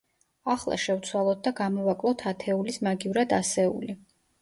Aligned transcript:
ახლა 0.53 0.77
შევცვალოთ 0.85 1.45
და 1.49 1.53
გამოვაკლოთ 1.61 2.27
ათეულის 2.35 2.83
მაგივრად 2.91 3.41
ასეული. 3.43 4.01